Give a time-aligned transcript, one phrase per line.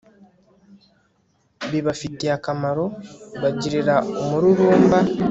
[1.71, 2.85] bibafitiye akamaro
[3.41, 4.97] bagirira umururumba